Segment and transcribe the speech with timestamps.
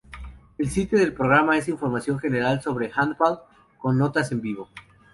[0.57, 3.37] El stilo del programa es información general sobre handball
[3.77, 4.67] con notas en vivo.